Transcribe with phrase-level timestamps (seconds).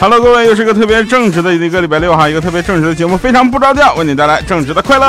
[0.00, 5.06] Hello，各位，又是一个特别正直的一个礼拜六哈，一个特别正直的节目，非常不着调，为你带来正直的快乐。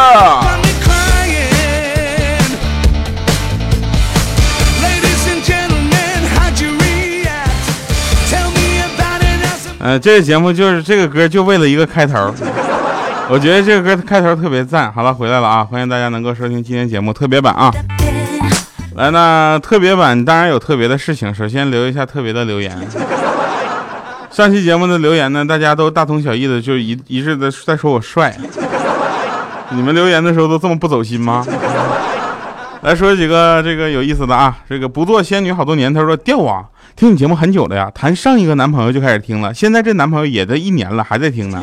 [9.78, 12.34] 呃，这个节目就是这个歌，就为了一个开头。
[13.30, 14.92] 我觉得这个歌开头特别赞。
[14.92, 15.64] 好了，回来了啊！
[15.64, 17.72] 欢迎大家能够收听今天节目特别版啊。
[18.96, 22.76] 来，那特别版当然有特别的事情，首先留一下特别的留言。
[24.40, 28.34] 上期节目的留言呢，大家都大同小异的，就一一致的在说我帅。
[29.72, 31.46] 你们留言的时候都这么不走心吗？
[32.84, 36.64] 来说几个这个有意思的啊，这个不做仙女好多年，他说掉啊。
[36.96, 41.62] 听你节目很久了呀，谈上一个男朋友就开始听了，现在这男朋友也这一年了，还在听呢。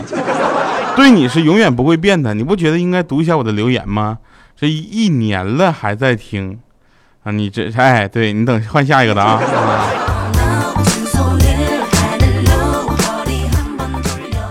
[0.94, 4.18] 对你是永远不会变的，你不觉得应该读一下我的留言吗？
[4.54, 6.58] 这一年了还在听
[7.24, 7.32] 啊？
[7.32, 9.40] 你这哎，对你等换下一个的啊。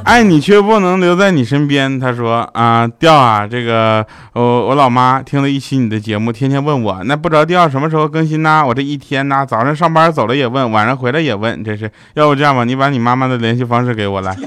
[0.06, 2.00] 爱你却不能留在你身边。
[2.00, 8.64] 他说啊，调啊，这个我我老妈听了一期你的节目，天天问我，那不着调什么时候更新呢？
[8.66, 12.64] 我这一天呢，早上上班走了也问，晚上回来也问，这是要不这样吧？
[12.64, 14.38] 你把你妈妈的联系方式给我来。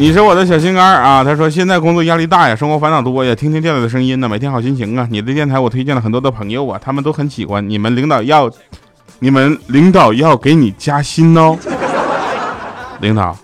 [0.00, 1.22] 你是我的小心肝啊。
[1.22, 5.06] 他说现在工作压力大呀，生活烦恼多呀，听听调调的声音呢，每天好心情啊。
[5.10, 7.68] 你的电台我推荐了很多的朋友啊，他们都很喜欢。
[7.68, 8.50] 你们领导要，
[9.18, 11.58] 你们领导要给你加薪哦。
[13.04, 13.36] 领导，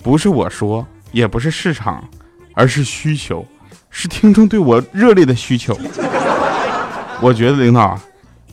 [0.00, 2.08] 不是我说，也不是市场，
[2.54, 3.44] 而是需求，
[3.90, 5.76] 是听众对我热烈的需求。
[7.20, 7.98] 我觉得领导，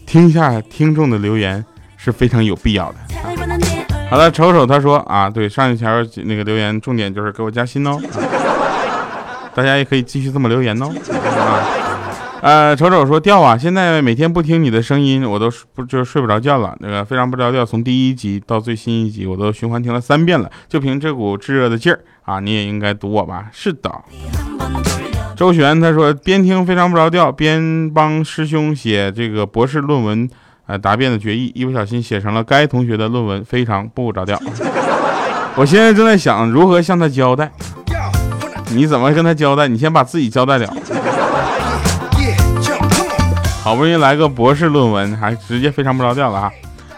[0.07, 1.63] 听一下听众的留言
[1.97, 2.97] 是非常有必要的。
[4.09, 8.01] 好了，瞅瞅他说啊，对上一条那个留言重点就是给我加薪哦，
[9.53, 10.87] 大家也可以继续这么留言哦。
[11.13, 11.61] 啊
[12.45, 16.77] 呃，瞅瞅说调啊，现在每天不听你的声音，我都不就睡不着觉了。
[16.79, 20.47] 那个非常不着调，从第一集到最新一集，我都循环听了三遍了。
[20.69, 23.47] 就凭这股炙热的劲儿啊，你也应该读我吧？
[23.51, 23.91] 是的。
[25.35, 30.29] 周璇他说边听非常不着调，边帮师兄写这个博士论文，
[30.67, 34.39] 呃，答辩的决议，一不小心写成了该同学的论文，非常不着调。
[35.57, 37.51] 我现在正在想如何向他交代。
[38.69, 39.67] 你怎么跟他交代？
[39.67, 40.71] 你先把自己交代了。
[43.65, 46.51] 好不容易来个博士论文，还直接非常不着调了啊！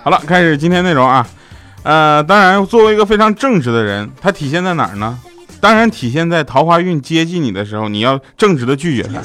[0.03, 1.25] 好了，开始今天内容啊。
[1.83, 5.17] 呃，当然，作为一个非常正直的人，他体现在哪儿呢？
[5.61, 9.21] 当然体现在桃花运接近你的时候，你要正直的拒绝他，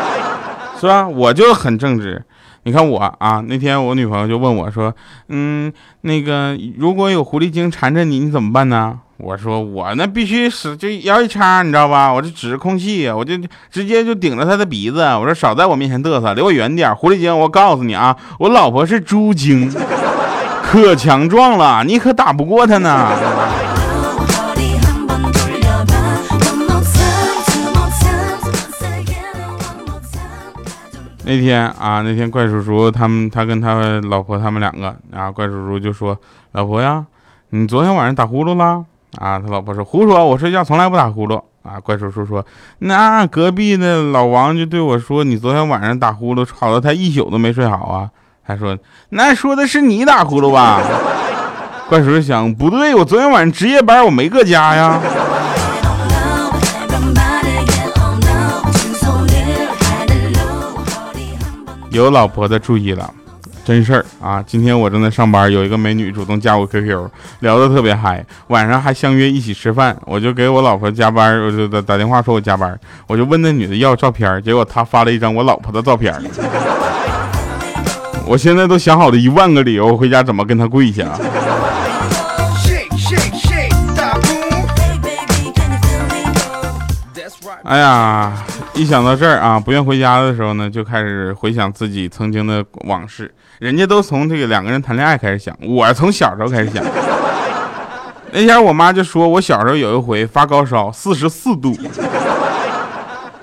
[0.80, 1.06] 是吧？
[1.06, 2.24] 我就很正直。
[2.62, 4.96] 你看我啊，那天我女朋友就问我说
[5.28, 5.70] ：“嗯，
[6.00, 12.12] 那个如果有狐狸精缠着你，你怎么办呢？”我说我那必须使就摇一叉，你知道吧？
[12.12, 13.36] 我这指着空气，我就
[13.68, 15.00] 直接就顶着他的鼻子。
[15.00, 16.94] 我说少在我面前嘚瑟，离我远点。
[16.94, 19.68] 狐狸精，我告诉你啊，我老婆是猪精，
[20.62, 23.10] 可强壮了，你可打不过她呢。
[31.24, 36.16] 那天啊，那天怪叔叔他们，他跟他老婆他们两个啊，怪叔叔就说
[36.52, 37.04] ：“老婆呀，
[37.50, 38.84] 你昨天晚上打呼噜了？”
[39.16, 41.40] 啊，他老婆说胡说，我睡觉从来不打呼噜。
[41.62, 42.44] 啊，怪叔叔说，
[42.78, 48.08] 那隔壁的老王就对我说，你昨天晚上打呼噜，吵得他一宿都没睡好啊。
[48.46, 48.76] 他说，
[49.10, 50.80] 那说的是你打呼噜吧？
[51.90, 55.00] 怪叔叔想，不对，我昨天晚上值夜班，我没搁家呀。
[61.90, 63.10] 有老婆的注意了。
[63.68, 64.42] 真事儿啊！
[64.46, 67.06] 今天我正在上班，有一个美女主动加我 QQ，
[67.40, 69.94] 聊得特别嗨，晚上还相约一起吃饭。
[70.06, 76.18] 我就给我老婆加班，我就打打电话说我加班，我就问那女的要照片，结果她发了一张我老婆的照片。
[78.24, 81.06] 我现在都想好了一万个理由，回家怎么跟她跪下。
[87.64, 88.32] 哎呀，
[88.72, 93.30] 一想到这儿啊，不愿回家的时候呢，就开始回想自己曾经的往事。
[93.58, 96.84] 人家都从这个两个人谈恋爱开始想，我从小时候开始想。
[98.30, 101.76] 那天我妈就说我小时候有一回发高烧四十四度，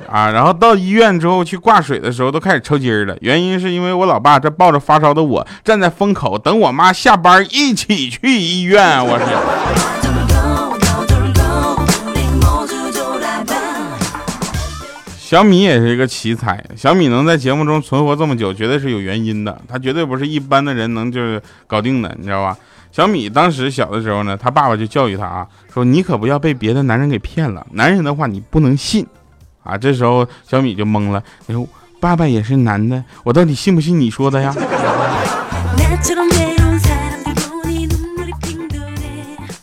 [0.09, 10.04] 啊，然后到医院之后去挂水的时候都开始抽筋了，原因是因为我老爸这抱着发烧的我站在风口等我妈下班一起去医院，我是。
[15.25, 19.59] 小米也是一个奇才，小米能在节目中存活这么久，绝对是有原因的。
[19.67, 22.55] 他绝对不是一般的人能就是搞定的，你知道吧？
[22.91, 29.03] 小米当时小的时候呢，他爸爸就教育他啊，说你可不要被别的男人给骗了，男人的话你不能信
[29.63, 29.75] 啊。
[29.75, 31.67] 这时候小米就懵了，你说
[31.99, 34.53] 爸爸也是男的，我到底信不信你说的呀？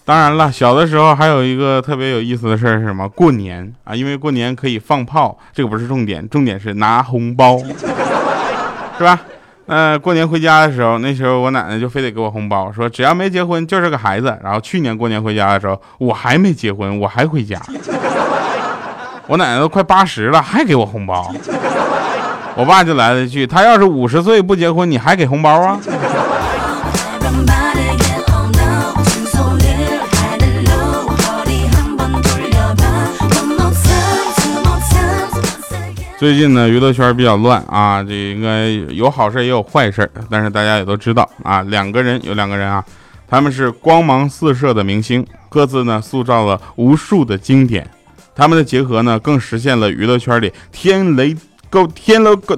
[0.04, 3.08] 当然了，小的时候还有一个特别有意思的事儿是什么？
[3.08, 7.56] 过年啊，因为过年可以放炮，这个不是重点，重点是拿红包，
[8.99, 9.20] 是吧？
[9.66, 14.37] 呃，过年回家的时候，那时候我奶奶就非得给我红包，说只要没结婚就是个孩子。
[14.43, 17.60] 然后去年过年回家的时候，我还没结婚，我还回家，
[19.28, 21.32] 我奶奶都快八十了，还给我红包。
[22.55, 25.78] 我爸就来了一句：“他要是五十岁不结婚，你还给红包啊？”
[36.22, 42.84] 最近呢，娱乐圈比较乱啊，这应该有好事也有坏事，但是大家也都知道啊，两个人有两个人啊，
[43.26, 47.84] 他们是光芒四射的明星，各自呢塑造了无数的经典，
[48.36, 51.36] 他们的结合呢更实现了娱乐圈里天雷
[51.69, 52.56] 勾天雷勾，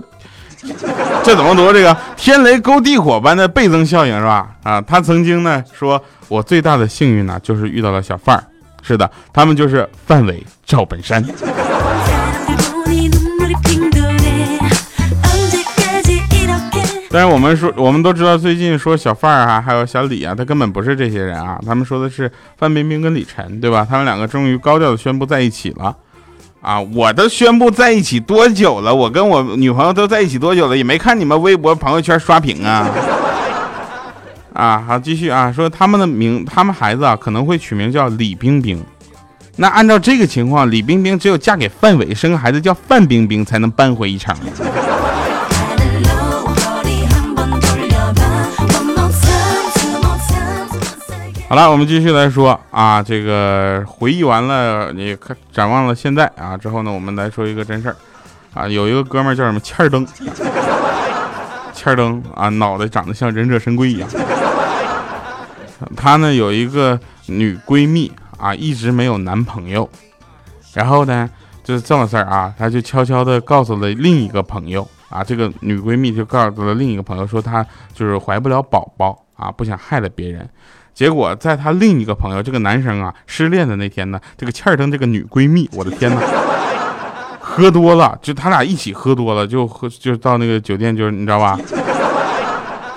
[1.23, 1.73] 这怎么读？
[1.73, 4.47] 这个天雷勾地火般的倍增效应是吧？
[4.63, 8.45] 啊，他曾经呢说，我最大的幸运呢就是遇到了小范儿，
[8.83, 11.25] 是的，他们就是范伟、赵本山。
[17.15, 21.57] 但是我们说，我们都知道，最近说小范儿啊，还有小李啊，他根本不是这些人啊。
[21.65, 22.29] 他们说的是
[22.59, 23.87] 范冰冰跟李晨，对吧？
[23.89, 25.97] 他们两个终于高调的宣布在一起了
[26.61, 26.81] 啊！
[26.81, 28.93] 我都宣布在一起多久了？
[28.93, 30.77] 我跟我女朋友都在一起多久了？
[30.77, 32.91] 也没看你们微博朋友圈刷屏啊！
[34.53, 38.85] 啊，好，继续啊，说他们的名，他们孩子啊可能会取名叫李冰冰。
[39.55, 44.37] 那按照这个情况，李冰冰只有嫁给范伟，生个孩子叫范冰冰，才能扳回一城。
[51.47, 57.97] 好了，我们继续来说啊，这个回忆完了，你看展望了现在啊，之后呢，我们来说一个真事儿。
[58.55, 59.61] 啊，有一个哥们儿叫什么？
[59.61, 60.07] 欠儿登，
[61.75, 64.09] 欠儿登啊，脑袋长得像忍者神龟一样，
[65.95, 69.89] 他呢有一个女闺蜜啊，一直没有男朋友，
[70.73, 71.29] 然后呢
[71.63, 74.89] 就是这么事儿啊，他就悄悄的告诉了另一个朋友。
[75.11, 80.49] 啊，这个女闺蜜就告诉了另一个朋友说，她就是怀不了宝宝啊，不想害了别人。
[80.95, 86.21] 结果在他另一个朋友这个男生啊失恋的那天呢，这个欠儿登这个女闺蜜，我的天哪，
[87.41, 91.59] 喝多了，就他俩一起喝多了，就喝就到那个酒店，就是你知道吧？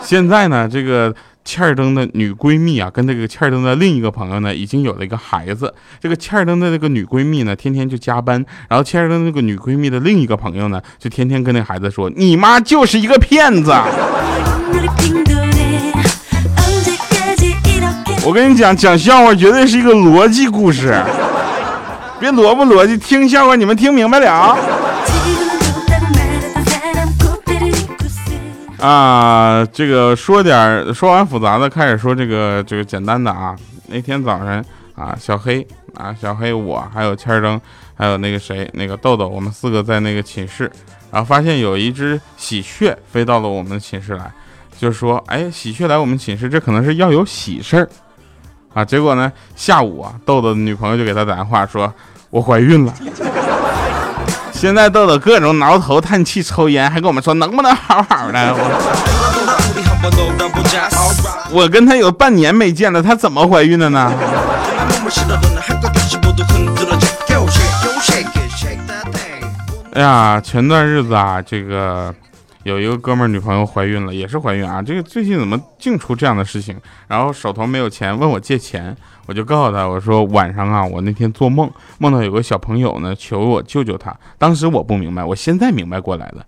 [0.02, 1.14] 现在呢，这个
[1.44, 5.74] 欠儿登的女闺蜜啊，跟这个欠儿登的另一个朋友呢，已经有了一个孩子。
[6.00, 13.74] 这个欠儿登的那个女闺蜜呢，天天就加班，然后欠儿登那个女闺蜜的另一个朋友呢，就天天跟那孩子说：“你妈就是一个骗子。”
[18.28, 21.02] 我跟你讲，讲笑话绝对是一个逻辑故事，
[22.20, 24.30] 别逻不逻辑，听笑话你们听明白了
[28.80, 29.66] 啊？
[29.72, 33.56] 这个说点说完复杂的，开始说这个这个简单的啊。
[33.88, 34.62] 那天早上
[34.96, 35.66] 啊，小黑
[35.96, 37.58] 啊，小黑我还有千儿灯，
[37.96, 40.70] 还有那个谁那个豆豆，我们四个在那个寝室，
[41.12, 44.30] 然后发现有一只喜鹊飞到了我们寝室来，
[44.78, 47.88] 就说：“哎，喜鹊来我们寝室，这可能是要有喜事儿。”
[48.78, 49.32] 啊，结果呢？
[49.56, 51.92] 下午啊，豆豆的女朋友就给他打电话说
[52.30, 52.94] ：“我怀孕了。”
[54.54, 58.56] 现在豆豆各种挠头、叹气、抽烟，还跟我们说能不能好好的？
[61.50, 64.14] 我跟他有半年没见了，他怎么怀孕的呢？
[69.94, 72.14] 哎呀，前段日子啊，这个。
[72.68, 74.82] 有一个哥们儿女朋友怀孕了，也是怀孕啊。
[74.82, 76.76] 这个最近怎么净出这样的事情？
[77.08, 78.94] 然后手头没有钱，问我借钱，
[79.26, 84.14] 我就告诉他，我说晚上啊，我那天做梦，梦到有个小朋友呢，求我救救他。
[84.38, 86.46] 当时我不明白，我现在明白过来了，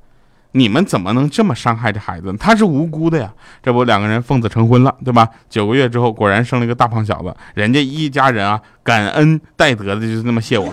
[0.51, 2.35] 你们怎么能这么伤害这孩子？
[2.38, 3.31] 他是无辜的呀。
[3.63, 5.25] 这不两个人奉子成婚了，对吧？
[5.49, 7.33] 九个月之后，果然生了一个大胖小子。
[7.53, 10.69] 人家一家人啊，感恩戴德的，就是那么谢我。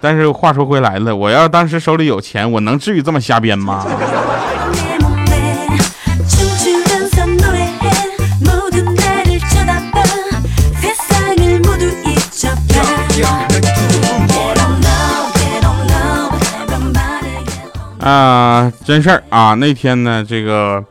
[0.00, 3.86] 但是话说回来了，我要当时手里有钱，我能至于这么瞎编吗？
[18.02, 19.52] 啊，真事儿啊！
[19.52, 20.82] 那天呢，这个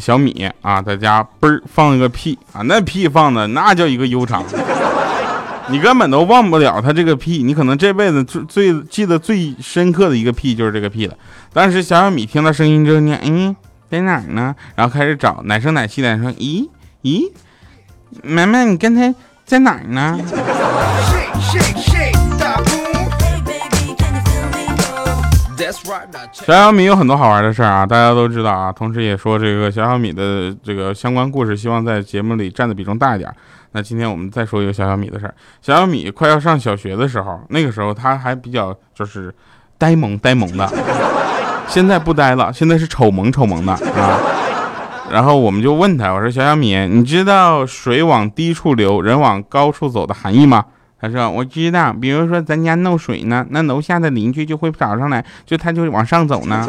[0.00, 4.42] 小米啊，在家嘣儿放了个屁啊，那屁放的那叫一个悠长。
[5.68, 11.16] 你根本都忘不了他这个屁，你可能这辈子最最记得最深刻的一个屁就是这个屁了。
[11.52, 13.56] 当时小小米听到声音之后呢，嗯，
[13.90, 14.54] 在哪儿呢？
[14.74, 16.68] 然后开始找，奶声奶气的说，咦
[17.02, 17.30] 咦，
[18.22, 20.18] 妹妹，你刚才在哪儿呢？
[26.32, 28.72] 小小米有很多好玩的事儿啊，大家都知道啊。
[28.72, 33.32] 同时也说这个小小米的这个相关故事，希望在节目里占的比重大一点。
[33.72, 35.34] 那今天我们再说一个小小米的事儿。
[35.62, 39.32] 小小米快要上小学的时候，那个时候他还比较就是
[39.78, 40.68] 呆萌呆萌的，
[41.68, 44.18] 现在不呆了，现在是丑萌丑萌的啊。
[45.10, 50.64] 然后我们就问他，我说小小米，你知道水往低处流，人往高处走的含义吗？
[51.04, 56.66] 他说我知道，比如说咱家漏水呢，那楼下的邻居就会找上来，就他就往上走呢。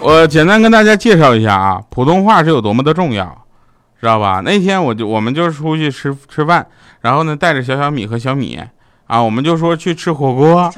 [0.00, 3.24] 我简单跟大家介绍一下啊，普通话是有多么的重要，
[4.00, 4.42] 知道吧？
[4.44, 6.66] 那天我就我们就出去吃吃饭，
[7.02, 8.58] 然后呢带着小小米和小米
[9.06, 10.68] 啊，我们就说去吃火锅。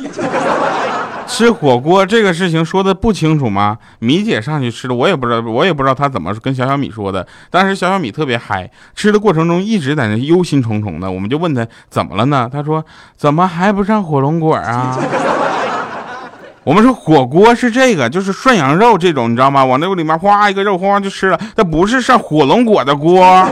[1.28, 3.78] 吃火锅这个事情说的不清楚吗？
[4.00, 7.24] 米姐上去吃的，我也不知道，我也不知道她怎么跟小小米说的。
[7.50, 11.08] 当时小小米特别嗨，吃的过程中一直在那忧心忡忡的。
[11.08, 12.48] 我们就问他怎么了呢？
[12.52, 12.84] 他说
[13.16, 14.98] 怎么还不上火龙果啊？
[16.64, 19.64] 我们说火锅是这个，就是涮羊肉这种，你知道吗？
[19.64, 23.46] 往那个里面哗一个肉哗就吃了，那不是上火龙果的锅。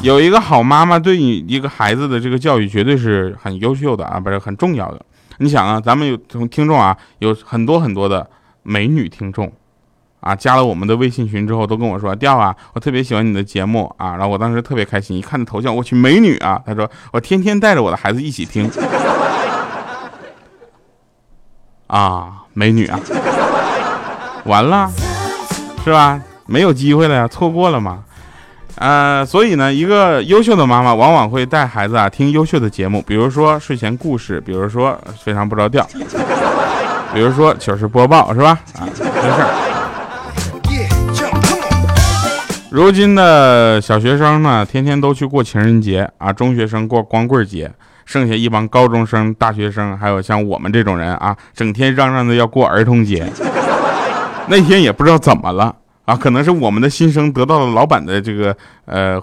[0.00, 5.00] 有一个好妈妈对你一个孩子的这个教育绝对是很优秀的啊，不是很重要的。
[5.38, 8.28] 你想啊，咱们有听众啊，有很多很多的
[8.62, 9.52] 美女听众
[10.20, 16.60] 啊，加了我们的微信群之后都跟我说：“调啊，我特别喜欢你的节目啊。”然后我当时特别开心，一看那头像，我去美女啊！
[16.64, 18.70] 他说我天天带着我的孩子一起听
[21.88, 23.00] 啊，美女啊，
[24.44, 24.90] 完了
[25.84, 26.20] 是吧？
[26.46, 28.04] 没有机会了呀，错过了嘛？
[28.78, 35.84] 呃，所以呢，一个优秀的妈妈往往会带孩子啊听优秀的节目，比如说睡前故事，比如说非常不着调，
[37.12, 38.58] 比如说糗事播报，是吧？
[38.78, 39.48] 啊，没事儿。
[42.70, 47.72] 如今的小学生呢，天天都去过情人节啊，中学生过光棍节，
[48.04, 53.26] 剩下一帮高中生、大学生，还有像我们这种人啊，整天嚷嚷着要过儿童节。
[54.46, 55.74] 那天也不知道怎么了。
[56.08, 59.22] 啊，可能是我们的新生得到了老板的这个呃，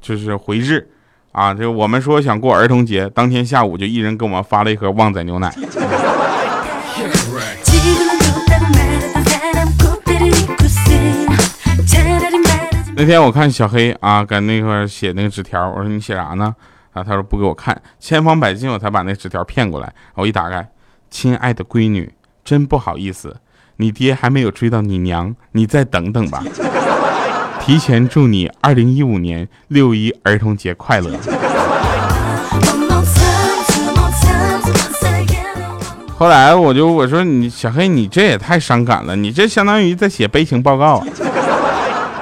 [0.00, 0.88] 就是回执
[1.32, 1.52] 啊。
[1.52, 5.52] 就我们说想过儿童节，当天下午就一人给我们发了一盒旺仔牛奶。
[12.94, 16.54] 那天我看小黑啊，搁那块写那个纸条，我说你写啥呢？
[16.92, 19.92] 啊，他说不给我看，千方百计我才把那纸条骗过来。
[20.14, 20.64] 我一打开，
[21.10, 23.36] 亲爱的闺女，真不好意思。
[23.80, 26.42] 你爹还没有追到你娘，你再等等吧。
[27.64, 31.10] 提前祝你二零一五年六一儿童节快乐。
[36.14, 41.02] 后来我就我说你小黑你这也太伤感了，你这相当于在写悲情报告。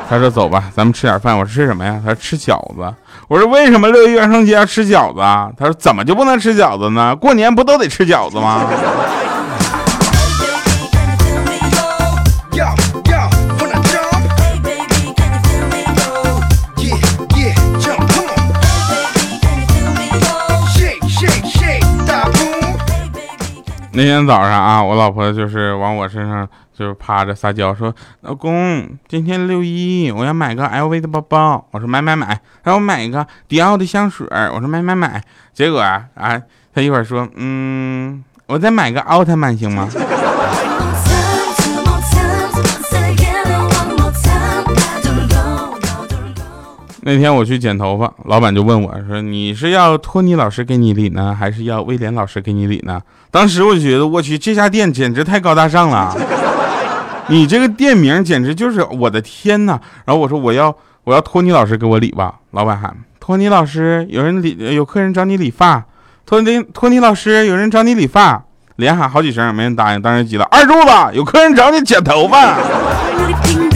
[0.08, 1.36] 他说走吧，咱们吃点饭。
[1.36, 2.00] 我说吃什么呀？
[2.04, 2.94] 他说吃饺子。
[3.26, 5.50] 我说为什么六一儿童节要吃饺子啊？
[5.58, 7.16] 他说怎么就不能吃饺子呢？
[7.16, 8.64] 过年不都得吃饺子吗？
[23.98, 34.24] 那天早上啊，我老婆就是往我身上就是趴着撒娇，说：“老公，今天六一，我要买个 LV 的包包。”我说：“买买买。”然后买一个迪奥的香水。
[34.54, 35.20] 我说：“买买买。”
[35.52, 36.40] 结果啊啊，
[36.72, 39.88] 他一会儿说：“嗯，我再买个奥特曼行吗？”
[47.02, 53.00] 那天我去剪头发，老板就问我说：“你是要托尼老师给你理呢，还是要威廉老师给你理呢？”
[53.30, 56.12] 当时我就觉得，我去，这家店简直太高大上了，
[57.28, 59.78] 你这个店名简直就是我的天呐！
[60.04, 60.74] 然后我说：“我要，
[61.04, 65.84] 我要托尼老师给我理吧。”老板喊：“托尼老师，有人理，有客人找你理发。”
[66.26, 68.42] 托尼，托尼老师，有人找你理发。
[68.76, 70.02] 连喊好几声，没人答应。
[70.02, 72.56] 当时急了：“二柱子，有客人找你剪头发。”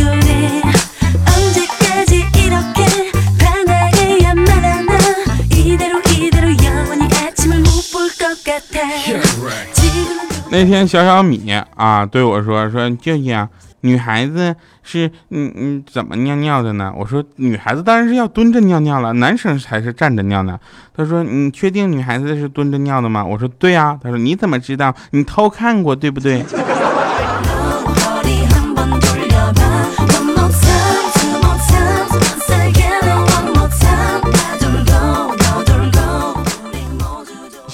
[10.50, 13.48] 那天小小米啊对我说说舅舅，
[13.80, 16.92] 女孩子是嗯嗯怎么尿尿的呢？
[16.96, 20.58] 我说女孩子当然是要蹲着尿尿了，男生才是站着尿呢。
[20.94, 23.24] 他说你确定女孩子是蹲着尿的吗？
[23.24, 23.98] 我说对啊。
[24.02, 24.94] 他说你怎么知道？
[25.12, 26.44] 你偷看过对不对？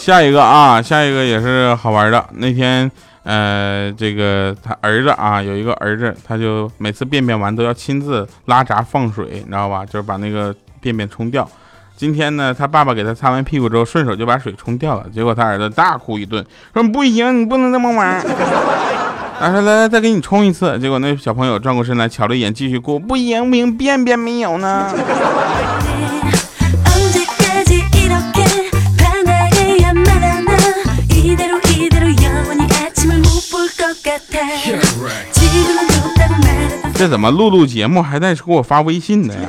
[0.08, 2.24] 下一个啊，下一个也是好玩的。
[2.36, 2.90] 那天
[3.24, 9.84] 呃，这个他儿子啊，有一个儿子，他就每次便便完都要亲自拉闸放水，你知道吧？
[9.84, 11.46] 就是把那个便便冲掉。
[11.94, 15.04] 今天呢，他爸爸给他擦完屁股之后，顺手就把水冲掉了。
[15.12, 18.18] 结果他儿子大哭一顿，说不行，你不能这么玩。
[19.38, 20.78] 他说来来，再给你冲一次。
[20.78, 24.90] 结果那小朋友转过身来，瞧了一眼，继续哭，不行不行，便便没有呢。
[36.94, 39.40] 这怎么录录节目还在给我发微信呢呀？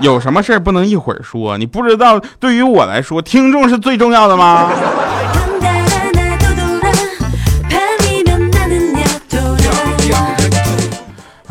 [0.00, 1.56] 有什么事儿不能一会儿说？
[1.56, 4.70] 你不知道，对于我来说，听众是最重要的吗？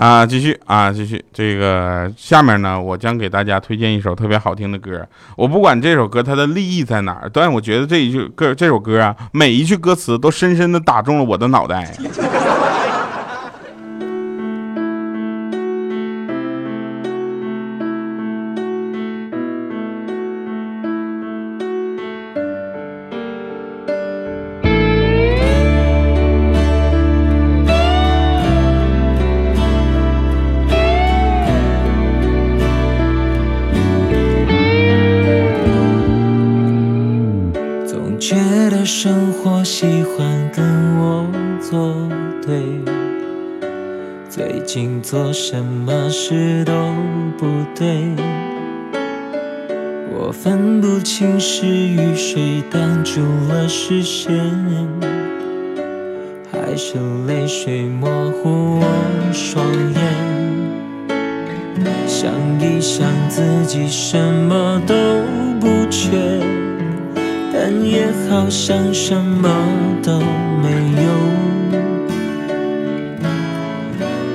[0.04, 1.24] 啊，继续啊，继续。
[1.32, 5.08] 这个下面呢，我将给大家推荐一首特别好听的歌。
[5.38, 11.96] 我不管这首歌它的立意在哪儿，但我觉得这一句歌，这首歌啊，每一句歌词都深深的打中了我的脑袋。
[39.04, 40.64] 生活喜欢跟
[40.98, 41.28] 我
[41.60, 41.94] 作
[42.42, 42.64] 对，
[44.30, 46.72] 最近做什么事都
[47.38, 47.46] 不
[47.78, 48.16] 对，
[50.10, 53.20] 我分不清是雨水挡住
[53.50, 54.34] 了视线，
[56.50, 58.86] 还是泪水模糊我
[59.34, 60.02] 双眼。
[62.08, 62.32] 想
[62.62, 64.96] 一想自己什么都
[65.60, 66.10] 不缺，
[67.82, 69.50] 也好像什么
[70.04, 70.20] 都
[70.62, 70.70] 没
[71.02, 71.10] 有。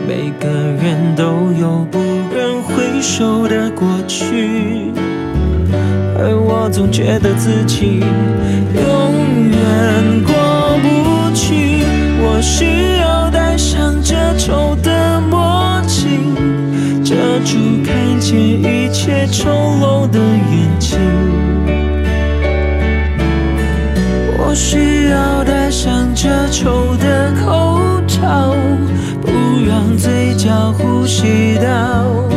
[0.06, 1.98] 每个人都有不
[2.34, 4.90] 忍回首的过去，
[6.16, 8.00] 而我总觉得自己
[8.74, 11.84] 永远过不去。
[12.20, 16.34] 我需要戴上这丑的墨镜，
[17.04, 20.98] 遮住看见一切丑陋的眼睛。
[24.58, 28.56] 需要戴上遮丑的口罩。
[29.22, 29.30] 不
[29.64, 32.27] 让嘴角呼吸到。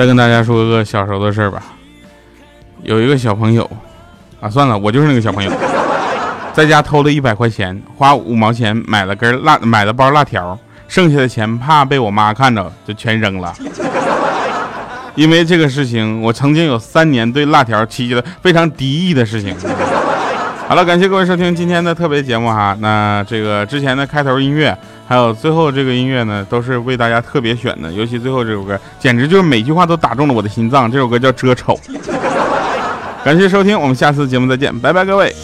[0.00, 1.62] 再跟大家说个小时候的事儿吧。
[2.82, 3.70] 有一个小朋友，
[4.40, 5.52] 啊，算了，我就是那个小朋友，
[6.54, 10.58] 在家偷了一百块钱，花五毛钱买了根辣，买了包辣条，
[10.88, 13.54] 剩下的钱怕被我妈看着，就全扔了。
[15.16, 19.54] 因为这个事情，我曾经有三年对辣条起了非常敌意的事情。
[20.66, 22.74] 好了，感谢各位收听今天的特别节目哈。
[22.80, 24.74] 那这个之前的开头音乐，
[25.10, 27.90] 还有最后这个音乐呢，都是为大家特别选的。
[27.90, 30.88] 尤其最后这首歌，简直就是每句话都打中了我的心脏。
[30.88, 31.74] 这首歌叫《遮丑》。
[33.24, 35.34] 感谢收听，我们下次节目再见，拜拜，各位。